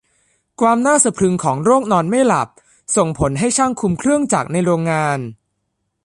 [0.61, 2.49] ความน่าสะพรึงของโรคนอนไม่หลับ
[2.95, 5.19] ส่งผลให้ช่างคุมเครื่องจักรในโรงงาน